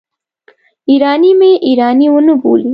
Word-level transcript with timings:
ایراني 0.89 1.31
مې 1.39 1.51
ایراني 1.67 2.07
ونه 2.11 2.33
بولي. 2.41 2.69